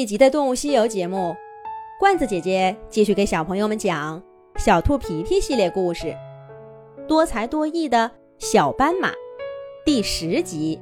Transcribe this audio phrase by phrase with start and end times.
[0.00, 1.34] 一集的《动物西游》节目，
[1.98, 4.22] 罐子姐姐继续给小朋友们讲
[4.64, 6.06] 《小兔皮皮》系列故事，
[7.08, 8.08] 《多才多艺的
[8.38, 9.10] 小斑马》
[9.84, 10.80] 第十集。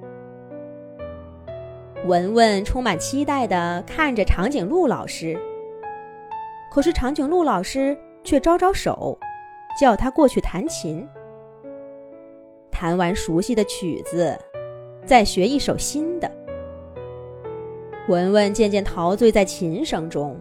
[2.04, 5.34] 文文充满期待地看着长颈鹿老师，
[6.70, 9.18] 可是长颈鹿老师却招招手，
[9.80, 11.08] 叫他过去弹琴。
[12.70, 14.38] 弹完熟悉的曲子，
[15.06, 16.30] 再学一首新的。
[18.08, 20.38] 文文渐渐陶醉在琴声中，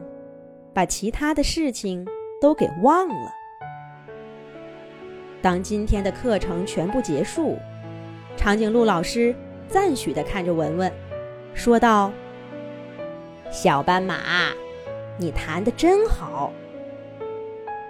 [0.71, 2.05] 把其他的事情
[2.39, 3.32] 都给忘了。
[5.41, 7.57] 当今天的课程全部结束，
[8.38, 9.36] 长颈鹿老师
[9.68, 10.91] 赞许地看着文文，
[11.55, 12.11] 说道
[13.50, 14.19] ：“小斑马，
[15.18, 16.54] 你弹得真好。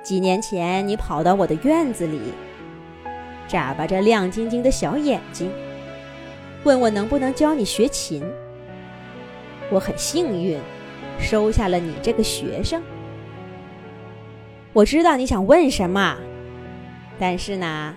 [0.01, 2.21] 几年前你跑到我的院子里，
[3.45, 5.51] 眨巴着亮晶晶的小眼睛，
[6.63, 8.23] 问我能不能教你学琴。”
[9.71, 10.59] 我很幸运，
[11.19, 12.81] 收下了你这个学生。
[14.73, 16.17] 我知道你想问什么，
[17.17, 17.95] 但是呢，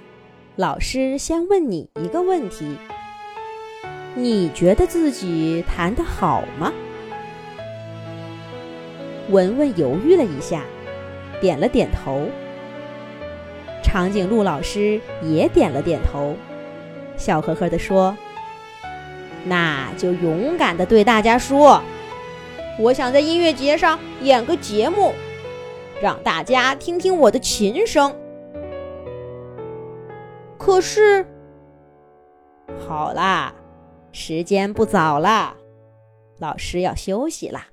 [0.56, 2.76] 老师先问你一个问题：
[4.14, 6.72] 你觉得自己弹得好吗？
[9.28, 10.62] 文文犹豫了一下，
[11.40, 12.28] 点了点头。
[13.82, 16.34] 长颈鹿老师也点了点头，
[17.16, 18.16] 笑呵呵地说。
[19.48, 21.80] 那就勇敢地对大家说
[22.78, 25.12] ：“我想在音乐节上演个节目，
[26.02, 28.14] 让大家听听我的琴声。”
[30.58, 31.24] 可是，
[32.86, 33.54] 好啦，
[34.12, 35.56] 时间不早了，
[36.38, 37.68] 老师要休息啦。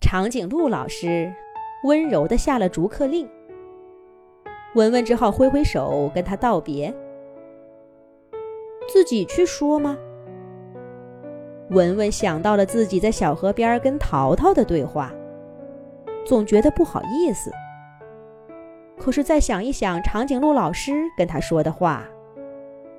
[0.00, 1.32] 长颈鹿老师
[1.84, 3.28] 温柔地下了逐客令，
[4.74, 6.94] 文文只好挥挥手跟他道别。
[8.88, 9.96] 自己去说吗？
[11.70, 15.12] 文文想到了自己在小河边跟淘淘的对话，
[16.24, 17.52] 总觉得不好意思。
[18.98, 22.04] 可是再想一想长颈鹿老师跟他说的话，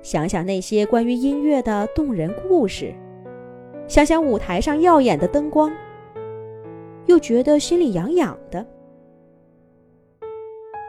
[0.00, 2.94] 想想那些关于音乐的动人故事，
[3.88, 5.70] 想想舞台上耀眼的灯光，
[7.06, 8.64] 又觉得心里痒痒的。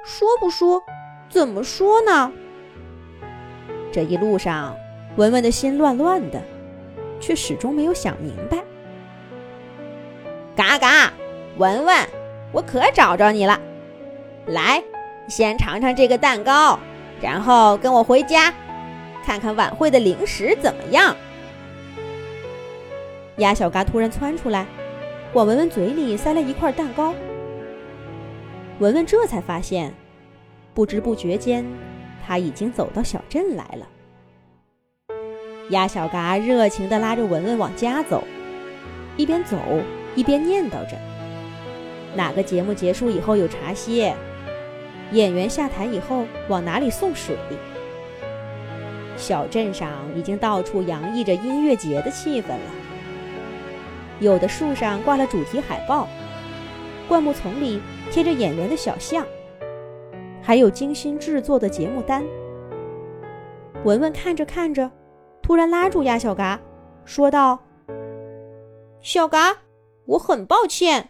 [0.06, 0.79] 说不说？
[1.29, 2.31] 怎么说呢？
[3.91, 4.75] 这一路上。
[5.17, 6.41] 文文的心乱乱的，
[7.19, 8.57] 却始终没有想明白。
[10.55, 11.11] 嘎嘎，
[11.57, 11.95] 文文，
[12.51, 13.59] 我可找着你了！
[14.47, 14.81] 来，
[15.27, 16.79] 先尝尝这个蛋糕，
[17.21, 18.53] 然后跟我回家，
[19.23, 21.16] 看看晚会的零食怎么样。
[23.38, 24.66] 鸭小嘎突然窜出来，
[25.33, 27.13] 往文文嘴里塞了一块蛋糕。
[28.79, 29.94] 文文这才发现，
[30.73, 31.66] 不知不觉间，
[32.25, 33.88] 他已经走到小镇来了。
[35.69, 38.23] 鸭小嘎热情地拉着文文往家走，
[39.16, 39.57] 一边走
[40.16, 40.97] 一边念叨着
[42.16, 44.13] ：“哪个节目结束以后有茶歇？
[45.11, 47.38] 演员下台以后往哪里送水？”
[49.16, 52.71] 小镇上已经到处洋溢着音乐节的气氛了，
[54.19, 56.07] 有的树上挂了主题海报，
[57.07, 59.25] 灌木丛里贴着演员的小像，
[60.41, 62.23] 还有精心制作的节目单。
[63.83, 64.89] 文文看着看着。
[65.41, 66.59] 突然拉住鸭小嘎，
[67.03, 67.59] 说道
[69.02, 69.57] ：“小嘎，
[70.06, 71.09] 我很抱歉，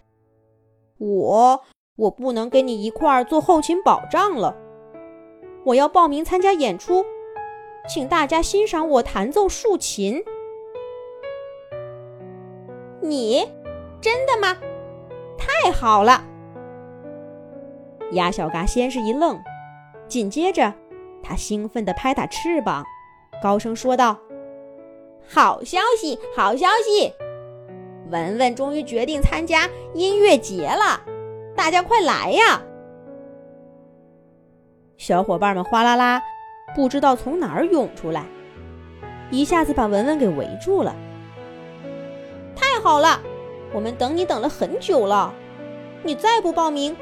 [0.97, 1.61] 我
[1.95, 4.55] 我不能跟你一块儿做后勤保障了。
[5.63, 7.05] 我要报名参加演出，
[7.87, 10.23] 请大家欣赏我弹奏竖琴。
[13.01, 13.47] 你
[13.99, 14.57] 真的吗？
[15.37, 16.23] 太好了！”
[18.13, 19.39] 鸭小嘎先是一愣，
[20.07, 20.73] 紧接着
[21.21, 22.83] 他兴奋地拍打翅膀，
[23.41, 24.17] 高声说道。
[25.27, 27.13] 好消息，好消息！
[28.09, 31.01] 文文终于决定参加音乐节了，
[31.55, 32.61] 大家快来呀！
[34.97, 36.21] 小伙伴们哗啦啦，
[36.75, 38.25] 不知道从哪儿涌出来，
[39.29, 40.93] 一下子把文文给围住了。
[42.55, 43.21] 太好了，
[43.73, 45.33] 我们等你等了很久了，
[46.03, 46.95] 你再不报名，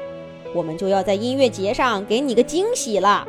[0.54, 3.26] 我们就要在音乐节上给你个惊喜了。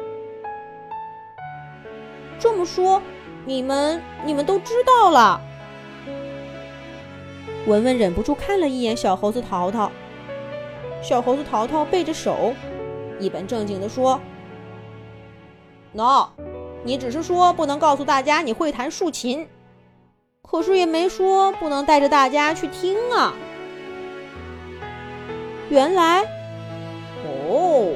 [2.41, 3.01] 这么说。
[3.43, 5.41] 你们，你们都知道了。
[7.65, 9.91] 文文忍不住看了一眼小猴子淘淘。
[11.01, 12.53] 小猴子淘淘背着手，
[13.19, 14.19] 一本正经地说
[15.95, 16.27] ：“喏，
[16.83, 19.47] 你只是说不能告诉大家你会弹竖琴，
[20.43, 23.33] 可是也没说不能带着大家去听啊。”
[25.69, 26.21] 原来，
[27.25, 27.95] 哦，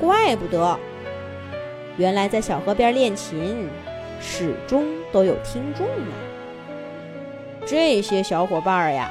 [0.00, 0.78] 怪不得，
[1.96, 3.68] 原来在小河边练琴。
[4.18, 6.12] 始终都有听众呢。
[7.66, 9.10] 这些小伙伴儿呀。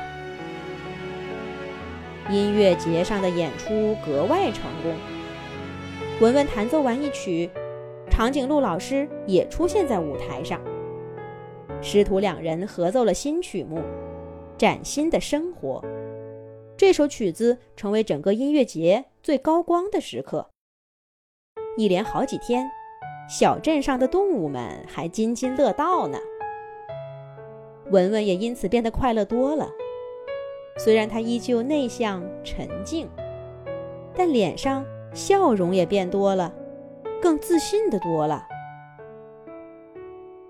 [2.27, 4.95] 音乐节上的演出格外成功。
[6.19, 7.49] 文文弹奏完一曲，
[8.09, 10.59] 长颈鹿老师也出现在舞台上。
[11.83, 13.77] 师徒两人合奏了新曲目
[14.57, 15.79] 《崭新的生活》。
[16.75, 20.49] 这首曲子成为整个音乐节最高光的时刻。
[21.77, 22.71] 一连好几天，
[23.27, 26.17] 小镇上的动物们还津津乐道呢。
[27.91, 29.69] 文文也因此变得快乐多了。
[30.77, 33.09] 虽然他依旧内向沉静，
[34.15, 36.53] 但脸上笑容也变多了，
[37.21, 38.47] 更自信的多了。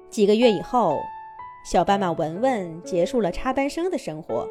[0.09, 0.97] 几个月以后，
[1.65, 4.47] 小斑马文文结束了插班生的生活。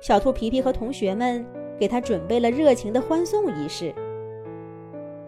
[0.00, 1.46] 小兔皮皮和同学们
[1.78, 3.94] 给他准备了热情的欢送仪式。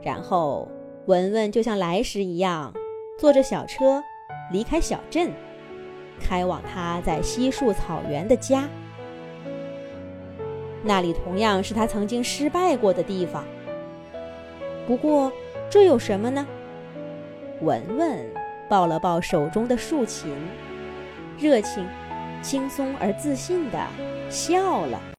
[0.02, 0.68] 然后，
[1.06, 2.74] 文文就像来时一样，
[3.18, 4.02] 坐着小车
[4.50, 5.30] 离开小镇，
[6.20, 8.68] 开往他在稀树草原的家。
[10.82, 13.44] 那里同样是他曾经失败过的地方。
[14.86, 15.30] 不过，
[15.70, 16.46] 这有什么呢？
[17.60, 18.28] 文文
[18.68, 20.34] 抱了抱手中的竖琴，
[21.38, 21.86] 热情、
[22.42, 23.78] 轻松而自信地
[24.28, 25.00] 笑了。